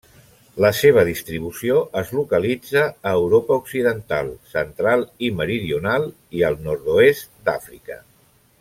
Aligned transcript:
La 0.63 0.69
seva 0.77 1.01
distribució 1.09 1.75
es 2.01 2.13
localitza 2.19 2.81
a 3.09 3.13
Europa 3.19 3.57
occidental, 3.63 4.33
central 4.55 5.05
i 5.29 5.33
meridional 5.43 6.09
i 6.39 6.43
el 6.51 6.59
nord-oest 6.71 7.33
d'Àfrica. 7.51 8.01